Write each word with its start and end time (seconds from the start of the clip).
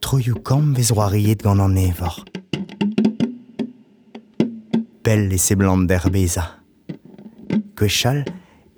Troioù 0.00 0.42
kam 0.42 0.74
vez 0.74 0.90
roariet 0.92 1.42
gant 1.42 1.60
an 1.60 1.76
evor. 1.76 2.24
Pell 5.02 5.32
e 5.32 5.38
se 5.38 5.54
blant 5.54 5.86
d'herbeza. 5.88 6.44
Gwechal 7.76 8.24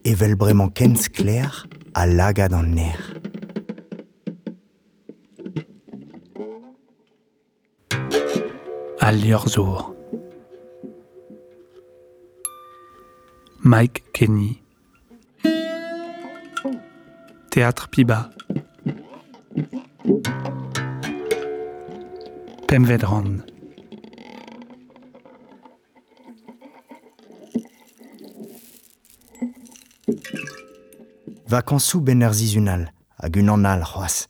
evel 0.04 0.36
bremañ 0.36 0.72
kenz 0.72 1.08
kler 1.08 1.66
a 1.94 2.06
lagad 2.06 2.52
an 2.52 2.74
ner. 2.74 3.14
à 9.04 9.12
Liorzur. 9.12 9.94
Mike 13.62 14.02
Kenny. 14.14 14.63
Théâtre 17.54 17.86
Piba. 17.88 18.30
Pemvedron. 22.66 23.44
Vakañsoù 31.46 32.00
ben 32.00 32.24
ur 32.24 32.32
zizunal, 32.32 32.90
hag 33.22 33.36
un 33.36 33.48
an 33.48 33.64
al 33.64 33.84
c'hoaz. 33.84 34.26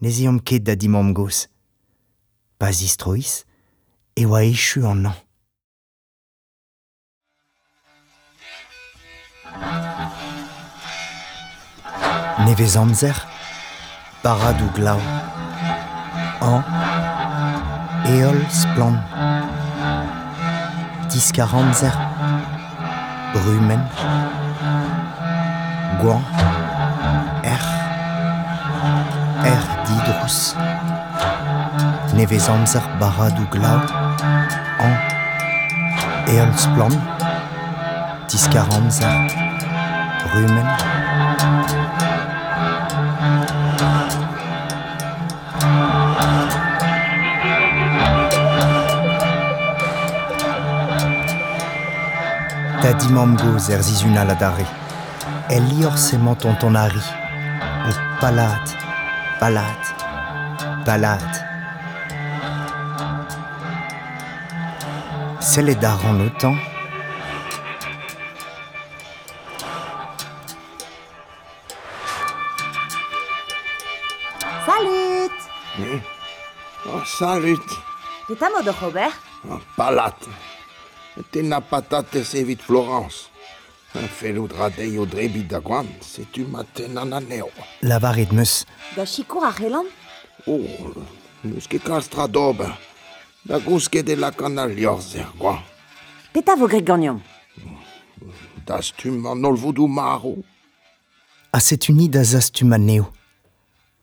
Neziom 0.00 0.38
ket 0.38 0.62
da 0.62 0.76
dimam 0.76 1.12
gos. 1.12 1.48
Pas 2.56 2.70
istrois, 2.70 3.44
e 4.14 4.26
oa 4.26 4.44
echu 4.44 4.86
an 4.86 5.06
an. 5.10 5.29
Nevez 12.46 12.76
amzer, 12.76 13.26
barad 14.22 14.60
ou 14.62 14.70
glau. 14.74 14.98
An, 16.40 16.64
eol 18.08 18.40
splan. 18.48 18.96
Brumen. 23.32 23.82
Gouan, 26.00 26.24
er, 27.44 27.64
er 29.44 29.64
didrous. 29.86 30.54
Nevez 32.14 32.48
amzer. 32.48 32.82
An, 34.80 34.96
eol 36.26 36.56
splan. 36.56 36.96
Brumen. 40.30 41.29
Ta 52.90 52.96
dimam 52.98 53.36
goz 53.38 53.68
er 53.70 53.82
zizunal 53.86 54.30
adare. 54.34 54.64
El 55.54 55.62
lior 55.70 55.96
sement 55.96 56.34
ton 56.42 56.56
ton 56.60 56.74
ari. 56.74 57.02
O 57.88 57.90
palat, 58.20 58.72
palat, 59.40 59.82
palat. 60.86 61.30
Sel 65.50 65.68
e 65.68 65.74
dar 65.74 66.02
an 66.10 66.20
otan. 66.26 66.58
Salut 74.66 75.36
Oh, 76.86 77.02
salut! 77.06 77.66
Peta 78.26 78.50
mod 78.50 78.66
o 78.66 78.74
Robert 78.82 79.14
Oh, 79.48 79.60
palat! 81.20 81.32
Tena 81.32 81.60
patates 81.60 82.34
evit 82.34 82.60
Florence. 82.60 83.28
Un 83.94 84.06
fellout 84.08 84.52
radei 84.52 84.98
o 84.98 85.06
drebit 85.06 85.48
da 85.48 85.58
gwan, 85.58 85.86
setu 86.00 86.46
maten 86.46 86.96
an 86.98 87.12
aneo. 87.12 87.48
Lavaret 87.82 88.32
meus. 88.32 88.64
Da 88.96 89.04
chikour 89.04 89.44
ar 89.44 89.54
relan? 89.58 89.86
Oh, 90.46 90.94
neus 91.42 91.66
ket 91.66 91.82
kalz 91.82 92.08
tra 92.08 92.28
d'ober. 92.28 92.70
Da 93.44 93.56
e 93.58 94.16
lakan 94.16 94.58
al 94.58 94.70
liorz 94.70 95.16
er 95.16 95.26
gwan. 95.38 95.58
Peta 96.32 96.54
vo 96.56 96.68
gret 96.68 96.84
gagnam 96.84 97.20
Da 98.66 98.80
stum 98.80 99.26
an 99.26 99.44
olvoudou 99.44 99.88
maro. 99.88 100.36
A 101.52 101.58
set 101.58 101.88
uni 101.88 102.08
da 102.08 102.22
zastum 102.22 102.72
aneo. 102.72 103.12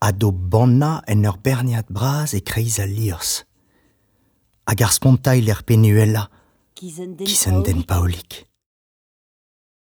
A 0.00 0.12
do 0.12 0.30
banna 0.32 1.02
en 1.06 1.24
ur 1.24 1.38
berniad 1.38 1.86
braz 1.88 2.34
e 2.34 2.40
kreiz 2.40 2.78
a 2.78 2.84
liors. 2.86 3.44
Hag 4.66 4.82
ar 4.82 4.92
spontail 4.92 5.48
er 5.48 5.62
penuella, 5.64 6.28
Kizen 6.78 7.16
den 7.18 7.26
kizen 7.26 7.62
den 7.64 7.82
paolik. 7.82 8.44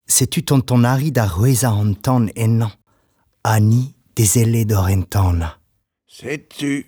Setu 0.08 0.42
ton 0.48 0.62
ton 0.62 0.86
ari 0.86 1.12
da 1.12 1.26
reza 1.28 1.70
an 1.82 1.96
tan 2.06 2.30
ennan, 2.36 2.72
ani 3.44 3.82
dezele 4.16 4.64
d'or 4.70 4.88
entana. 4.90 5.50
Setu, 6.08 6.84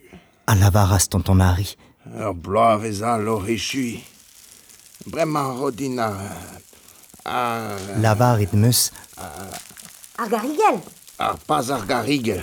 A 0.47 0.55
lavaras 0.55 1.07
ton 1.09 1.21
ton 1.21 1.41
ari. 1.41 1.67
ur 2.05 2.33
bloavez 2.33 3.01
al 3.03 3.27
o 3.27 3.35
rechui. 3.39 4.03
Bremañ 5.11 5.57
rodina... 5.59 6.07
A... 7.25 7.77
Lavaret 8.01 8.53
meus, 8.53 8.91
Ar 10.17 10.27
garigel 10.29 10.77
Ar 11.19 11.37
paz 11.47 11.69
ar 11.71 11.85
garigel. 11.85 12.41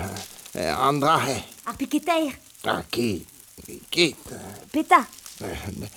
eh, 0.53 0.69
An 0.87 0.99
drahe. 1.01 1.43
Ar 1.65 1.75
piketeir 1.77 2.33
A 2.63 2.81
ket. 2.91 3.25
Ket. 3.89 4.15
Peta 4.71 5.01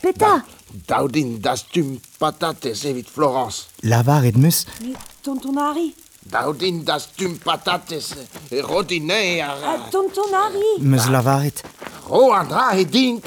Peta 0.02 0.44
Daudin 0.88 1.40
dastum 1.40 1.98
patates 2.18 2.84
evit 2.84 3.08
Florence. 3.08 3.68
Lavar 3.82 4.24
et 4.24 4.36
meus 4.36 4.66
Mais 4.80 4.96
tonton 5.22 5.56
Harry 5.56 5.94
Daou 6.30 6.52
din 6.52 6.84
dastum 6.84 7.38
patates 7.38 8.12
e 8.50 8.60
rodine 8.60 9.40
ar... 9.40 9.56
Ah, 9.64 9.88
tonton 9.90 10.32
Harry 10.32 10.76
Meus 10.80 11.08
lavaret. 11.08 11.64
Ro 12.06 12.32
andra 12.32 12.76
e 12.76 12.84
din 12.84 13.20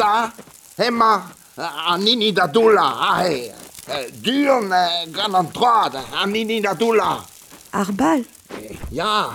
Emma 0.77 1.31
anini 1.87 2.31
da 2.31 2.47
doula 2.47 2.87
ahe. 3.09 3.51
Durn 4.21 4.69
gan 5.11 5.35
an 5.35 5.49
anini 6.21 6.61
da 6.61 6.73
doula. 6.73 7.25
Arbal. 7.71 8.23
Ya, 8.91 9.33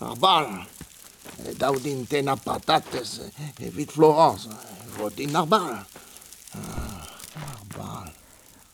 ar 0.00 0.16
bal. 0.16 0.46
Daou 1.58 1.76
tena 2.08 2.36
patates 2.36 3.20
evit 3.58 3.90
Florence. 3.90 4.48
Rodin 4.98 5.34
ar 5.34 5.46
bal. 5.46 5.84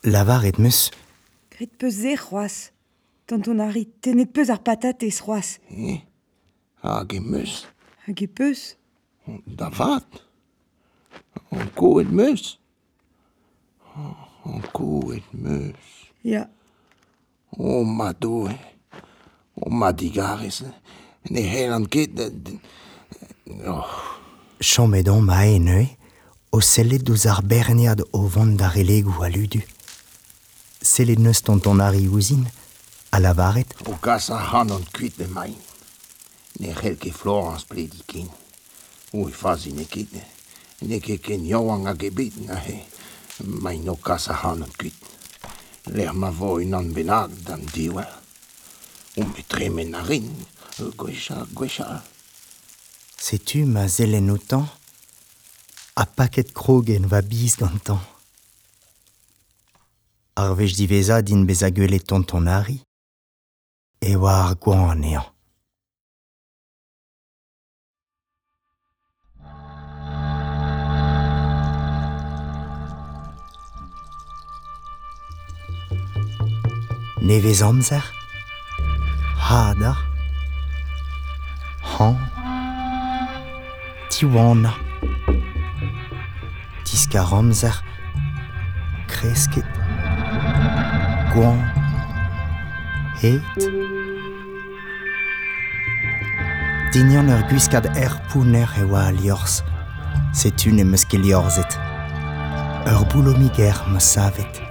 Lavaret 0.05 0.59
meus, 0.59 0.91
Grit 1.51 1.73
peus 1.79 2.05
e 2.05 2.17
c'hoaz. 2.17 2.73
Tonton 3.27 3.61
Harry, 3.61 3.87
tenet 4.01 4.33
peus 4.33 4.51
ar 4.51 4.61
patat 4.67 5.03
e 5.03 5.11
c'hoaz. 5.11 5.59
Hag 6.83 7.13
e 7.13 7.21
meus. 7.21 7.67
Hag 8.07 8.23
e 8.23 8.27
peus. 8.27 8.77
Da 9.47 9.71
vat. 9.71 10.09
An 11.51 11.71
koet 11.79 12.11
meus. 12.11 12.59
An 14.45 14.61
koet 14.73 15.25
meus. 15.33 15.93
Ya, 16.25 16.49
O 17.59 17.85
ma 17.85 18.13
doe. 18.13 18.59
O 19.55 19.71
ma 19.71 19.93
digaris. 19.93 20.63
Ne 21.31 21.43
hel 21.43 21.73
an 21.73 21.87
ket... 21.87 22.11
Oh, 23.67 23.87
chomedon 24.61 25.23
ma 25.23 25.45
eneu, 25.47 25.87
o 26.55 26.61
sellet 26.61 27.03
douz 27.03 27.27
ar 27.27 27.41
berniad 27.43 28.01
o 28.13 28.21
vant 28.35 28.55
da 28.61 28.69
relegou 28.69 29.25
a 29.27 29.29
ludu. 29.29 29.59
Sellet 30.81 31.19
neus 31.19 31.41
ton 31.43 31.59
ton 31.59 31.81
ari 31.83 32.07
ouzin, 32.07 32.45
a 33.11 33.19
lavaret, 33.19 33.75
o 33.91 33.97
gas 34.05 34.31
a 34.31 34.39
han 34.39 34.71
an 34.71 34.85
kuit 34.95 35.19
de 35.19 35.27
main. 35.27 35.59
Ne 36.61 36.71
hel 36.79 36.95
ke 37.03 37.11
Florence 37.11 37.67
pledi 37.67 38.05
kin. 38.07 38.29
O 39.13 39.27
e 39.27 39.33
fazi 39.33 39.73
ne 39.75 39.83
ket. 39.91 40.15
Ne 40.87 41.01
ke 41.03 41.19
ken 41.19 41.43
yoang 41.43 41.89
a 41.91 41.95
gebet 41.99 42.39
na 42.47 42.61
he. 42.67 42.79
Mai 43.43 43.81
no 43.83 43.99
gas 43.99 44.29
a 44.31 44.39
han 44.45 44.63
an 44.63 44.71
kuit. 44.79 44.95
Ler 45.91 46.15
ma 46.15 46.31
vo 46.31 46.61
un 46.63 46.79
an 46.79 46.95
benag 46.95 47.35
dan 47.49 47.67
diwal. 47.75 48.15
O 49.19 49.27
me 49.27 49.43
treme 49.43 49.83
na 49.91 50.07
rin. 50.07 50.31
Setu 53.19 53.67
ma 53.67 53.89
zelen 53.89 54.31
otan, 54.31 54.67
a 55.95 56.05
paket 56.07 56.53
krogen 56.53 57.07
va 57.07 57.21
biz 57.23 57.57
gantan. 57.61 58.01
Ar 60.35 60.55
vej 60.59 60.75
diveza 60.75 61.21
din 61.23 61.47
bez 61.47 61.63
a 61.63 61.71
gwele 61.71 62.01
tonton 62.03 62.49
ari, 62.51 62.81
e 64.01 64.17
oa 64.17 64.35
ar 64.49 64.57
gwan 64.59 65.05
ean. 65.05 65.31
Nevez 77.25 77.63
amzer, 77.63 78.05
hada, 79.49 79.95
han, 81.95 82.19
tiwana. 84.11 84.84
Ramzer, 87.21 87.83
Kreskit, 89.07 89.65
Guan, 91.33 91.61
Het, 93.21 93.43
Dignan 96.93 97.29
ur 97.29 97.43
gwiskad 97.49 97.87
er 97.97 98.13
pouner 98.31 98.71
e 98.79 98.85
oa 98.87 99.09
liors, 99.11 99.63
setun 100.33 100.79
e 100.79 100.85
meus 100.85 101.05
liorzet. 101.11 101.79
Ur 102.87 103.03
boulomi 103.11 103.51
ger 103.55 103.83
me 103.89 104.01
savet. 104.01 104.63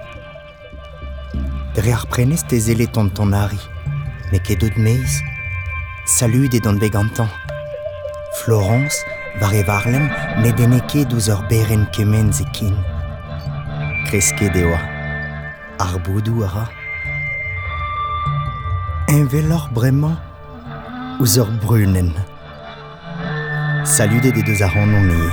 Dre 1.74 1.92
ar 1.92 2.06
prenes 2.06 2.42
te 2.48 2.60
zele 2.60 2.86
tontonari, 2.86 3.60
ne 4.32 4.38
ket 4.38 4.60
deud 4.60 4.76
meiz, 4.76 5.20
Salut 6.06 6.52
et 6.54 6.60
don 6.60 6.76
vegantan. 6.76 7.28
Florence, 8.36 8.96
var 9.40 9.52
e 9.52 9.62
varlem 9.66 10.06
ne 10.42 10.50
dene 10.58 10.80
ket 10.86 11.12
ur 11.12 11.48
beren 11.50 11.86
kemen 11.92 12.32
ze 12.32 12.44
kin. 12.52 12.76
Kresket 14.06 14.56
ar 15.78 15.98
boudou 16.04 16.44
ara. 16.44 16.54
ra. 16.54 16.68
En 19.08 19.28
velor 19.28 19.68
bremañ 19.74 20.16
ouz 21.20 21.36
ur 21.38 21.48
brunen. 21.62 22.14
Salude 23.84 24.30
de 24.32 24.42
deus 24.42 24.62
ar 24.62 24.76
an 24.76 25.10
ie. 25.10 25.32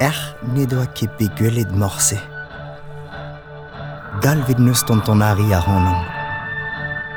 Er 0.00 0.18
ne 0.54 0.66
doa 0.66 0.86
ket 0.86 1.10
pe 1.18 1.26
gwelet 1.36 1.70
morse. 1.70 2.18
Dalvet 4.22 4.58
neus 4.58 4.82
tontonari 4.84 5.54
ar 5.54 5.68
an. 5.68 5.86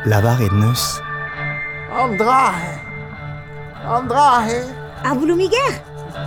Lavar 0.06 0.42
et 0.42 0.52
neus. 0.52 1.02
Andrahe! 2.02 2.74
Andrahe! 3.86 4.85
Ar 5.04 5.16
bouloumiger 5.16 5.74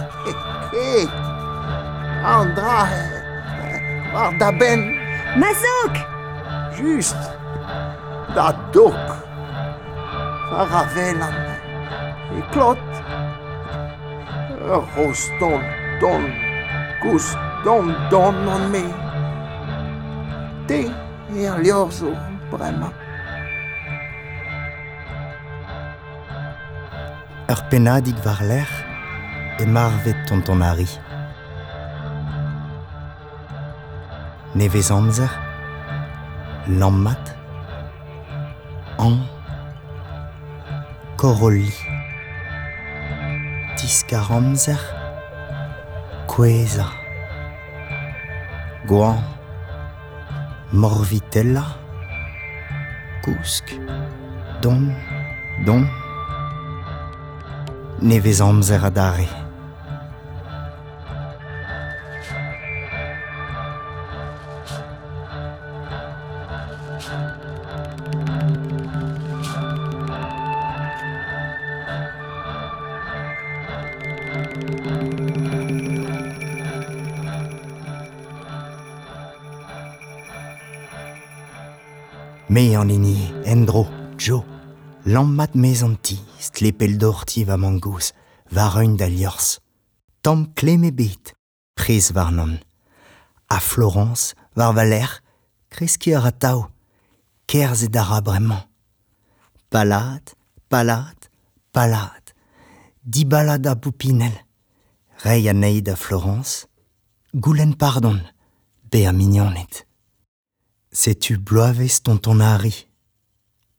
Ke! 0.70 1.09
Andrahe! 2.25 3.03
War 4.12 4.32
da 4.38 4.50
ben, 4.50 4.81
Mazok 5.37 5.97
just! 6.79 7.17
Da 8.35 8.53
dok! 8.73 9.09
War 10.53 10.69
a 10.81 10.82
velan! 10.94 11.37
E 12.37 12.41
klot! 12.53 12.87
Ur 14.61 14.85
hos 14.94 15.31
don, 15.41 15.62
gus, 17.03 17.37
don, 17.65 17.94
don! 18.11 18.35
Te, 20.69 20.81
e 21.35 21.47
ar 21.47 21.61
ur 27.48 27.60
penadig 27.70 28.16
war 28.24 28.42
l'er 28.44 28.68
e 29.58 29.64
marvet 29.64 30.18
tonton 30.28 30.60
Harry. 30.60 30.88
Nevez 34.54 34.90
amzer, 34.90 35.32
lammat, 36.80 37.24
an, 38.98 39.16
koroli. 41.16 41.72
Tiskar 43.76 44.28
amzer, 44.38 44.82
kweza. 46.26 46.88
Gouan, 48.88 49.24
morvitella, 50.72 51.64
kousk, 53.24 53.72
don, 54.60 54.92
don, 55.64 55.88
nevez 58.00 58.40
amzer 58.40 58.84
a 58.84 58.90
dare. 58.90 59.46
Me 82.48 82.74
an 82.74 82.90
ini, 82.90 83.32
endro, 83.44 83.86
Jo, 84.16 84.42
lammat 85.08 85.55
mezanti, 85.55 86.19
stlepel 86.38 86.99
d'orti 86.99 87.44
va 87.49 87.56
mangous, 87.56 88.12
va 88.52 88.69
reun 88.69 88.96
da 88.96 89.08
liors. 89.08 89.58
Tam 90.20 90.52
kleme 90.52 90.90
bet, 90.93 91.32
prez 91.75 92.12
var 92.12 92.31
non. 92.32 92.58
A 93.49 93.60
Florence, 93.60 94.34
var 94.55 94.75
valer, 94.76 95.08
kreski 95.70 96.12
a 96.14 96.32
tau, 96.32 96.66
kerz 97.46 97.84
e 97.84 97.88
dara. 97.88 98.20
Palad, 99.70 100.34
palad, 100.69 101.28
palad, 101.72 102.25
di 103.02 103.25
balad 103.25 103.66
a 103.66 103.76
poupinel, 103.76 104.37
Florence, 105.96 106.66
goulen 107.34 107.75
pardon, 107.75 108.20
be 108.90 109.06
a 109.06 109.12
mignonet. 109.12 109.87
Sais-tu 110.93 111.38
bloavez 111.38 112.02
tonton 112.02 112.40
Harry? 112.40 112.88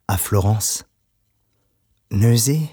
À 0.08 0.18
Florence 0.18 0.89
neuze 2.12 2.70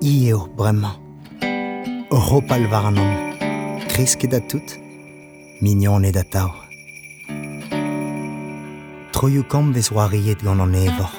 Io 0.00 0.48
bremañ, 0.56 0.98
ropal 2.10 2.66
war 2.66 2.86
an 2.86 2.98
an, 2.98 4.48
tout, 4.48 4.68
mignon 5.60 6.04
e 6.04 6.10
da 6.10 6.24
tao. 6.24 6.50
Troioù 9.12 9.44
kamp 9.48 9.74
vez 9.74 9.92
oariet 9.92 10.42
gant 10.42 10.60
an 10.60 10.74
evor, 10.74 11.12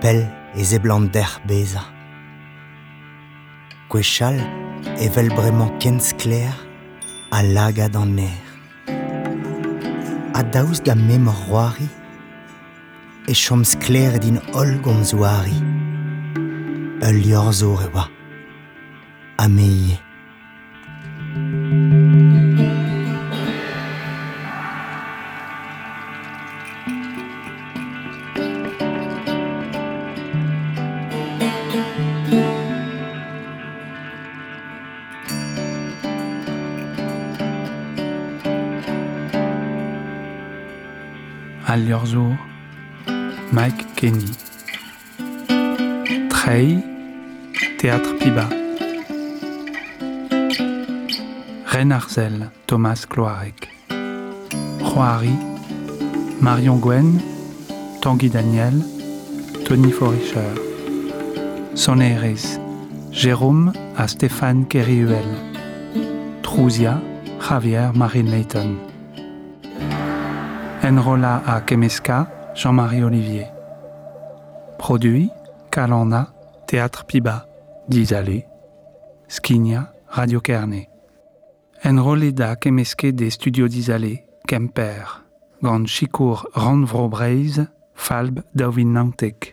pel 0.00 0.24
e 0.56 0.64
zeblant 0.64 1.12
der 1.12 1.28
beza. 1.46 1.84
Gwechal 3.90 4.40
evel 4.98 5.28
bremañ 5.28 5.76
kenz 5.78 6.14
kler 6.16 6.56
a 7.30 7.42
lagad 7.42 7.96
an 7.96 8.18
er. 8.18 8.40
A 10.32 10.42
daouz 10.42 10.80
da 10.80 10.94
memor 10.94 11.36
roari, 11.48 12.01
e 13.26 13.34
choms 13.34 13.76
kler 13.84 14.18
din 14.18 14.38
ol 14.52 14.78
gom 14.82 15.02
zouari. 15.04 15.58
Ul 17.02 17.16
liorzo 17.24 17.78
e 17.82 17.88
oa, 17.90 18.04
a 19.38 19.46
Mike 43.52 43.84
Kenny. 43.96 44.32
Trey, 46.30 46.78
Théâtre 47.76 48.16
Piba. 48.18 48.48
Reine 51.66 51.92
Arzel, 51.92 52.50
Thomas 52.66 53.04
Cloarec. 53.06 53.68
Roari, 54.80 55.34
Marion 56.40 56.76
Gwen, 56.76 57.20
Tanguy 58.00 58.30
Daniel, 58.30 58.72
Tony 59.66 59.92
Forischer. 59.92 60.54
Soneres, 61.74 62.58
Jérôme 63.10 63.74
à 63.98 64.08
Stéphane 64.08 64.64
Kerriuel. 64.66 65.28
Trouzia, 66.42 67.02
Javier 67.46 67.90
Marine 67.94 68.30
Layton. 68.30 68.76
Enrola 70.82 71.42
à 71.46 71.60
Kemeska, 71.60 72.41
Jean-Marie 72.54 73.02
Olivier. 73.02 73.46
Produit, 74.78 75.30
Kalana, 75.70 76.32
Théâtre 76.66 77.04
Piba, 77.04 77.46
Dizalé, 77.88 78.46
Skinia, 79.28 79.92
Radio 80.08 80.40
Kerné. 80.40 80.88
Enrolé 81.84 82.32
da 82.32 82.56
Kemeske 82.56 83.06
des 83.06 83.30
Studios 83.30 83.68
Dizalé, 83.68 84.26
Kemper, 84.46 85.24
Grand 85.62 85.86
Chicour 85.86 86.46
Ranvrobreiz, 86.52 87.66
Falb 87.94 88.42
Dovin 88.54 88.92
Nantek. 88.92 89.51